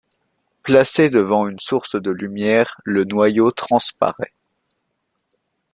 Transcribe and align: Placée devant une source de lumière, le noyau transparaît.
Placée 0.63 1.11
devant 1.11 1.47
une 1.47 1.59
source 1.59 1.93
de 1.95 2.09
lumière, 2.09 2.75
le 2.85 3.03
noyau 3.03 3.51
transparaît. 3.51 4.33